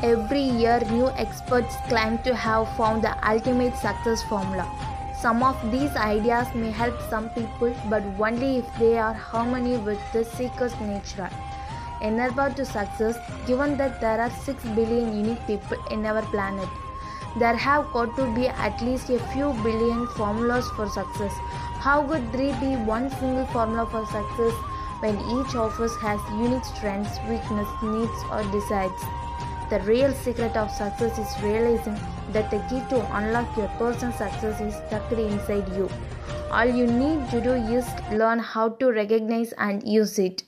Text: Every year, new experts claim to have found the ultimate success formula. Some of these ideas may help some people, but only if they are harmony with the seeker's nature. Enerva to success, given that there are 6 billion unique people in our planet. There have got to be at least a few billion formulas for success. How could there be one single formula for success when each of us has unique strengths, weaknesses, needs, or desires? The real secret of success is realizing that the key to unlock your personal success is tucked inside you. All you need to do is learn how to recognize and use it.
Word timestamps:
Every 0.00 0.42
year, 0.42 0.78
new 0.92 1.08
experts 1.16 1.74
claim 1.88 2.18
to 2.18 2.32
have 2.32 2.68
found 2.76 3.02
the 3.02 3.16
ultimate 3.28 3.76
success 3.76 4.22
formula. 4.22 4.64
Some 5.20 5.42
of 5.42 5.56
these 5.72 5.96
ideas 5.96 6.46
may 6.54 6.70
help 6.70 6.94
some 7.10 7.30
people, 7.30 7.74
but 7.90 8.04
only 8.20 8.58
if 8.58 8.78
they 8.78 8.96
are 8.96 9.12
harmony 9.12 9.76
with 9.76 9.98
the 10.12 10.24
seeker's 10.24 10.78
nature. 10.78 11.28
Enerva 12.00 12.54
to 12.54 12.64
success, 12.64 13.16
given 13.44 13.76
that 13.78 14.00
there 14.00 14.20
are 14.20 14.30
6 14.30 14.62
billion 14.76 15.16
unique 15.16 15.44
people 15.48 15.78
in 15.90 16.06
our 16.06 16.22
planet. 16.22 16.68
There 17.36 17.56
have 17.56 17.90
got 17.92 18.14
to 18.18 18.32
be 18.36 18.46
at 18.46 18.80
least 18.80 19.10
a 19.10 19.18
few 19.32 19.52
billion 19.64 20.06
formulas 20.16 20.68
for 20.76 20.88
success. 20.88 21.32
How 21.80 22.06
could 22.06 22.32
there 22.32 22.54
be 22.60 22.76
one 22.76 23.10
single 23.18 23.46
formula 23.46 23.84
for 23.86 24.06
success 24.06 24.54
when 25.00 25.18
each 25.36 25.56
of 25.56 25.80
us 25.80 25.96
has 25.96 26.20
unique 26.30 26.64
strengths, 26.64 27.18
weaknesses, 27.28 27.82
needs, 27.82 28.22
or 28.30 28.44
desires? 28.52 29.27
The 29.70 29.80
real 29.80 30.12
secret 30.14 30.56
of 30.56 30.70
success 30.70 31.18
is 31.18 31.42
realizing 31.42 31.98
that 32.32 32.50
the 32.50 32.58
key 32.70 32.82
to 32.88 33.16
unlock 33.16 33.54
your 33.56 33.68
personal 33.76 34.14
success 34.14 34.60
is 34.62 34.74
tucked 34.90 35.12
inside 35.12 35.68
you. 35.76 35.90
All 36.50 36.64
you 36.64 36.86
need 36.86 37.28
to 37.30 37.40
do 37.42 37.52
is 37.52 37.86
learn 38.10 38.38
how 38.38 38.70
to 38.70 38.90
recognize 38.90 39.52
and 39.58 39.86
use 39.86 40.18
it. 40.18 40.44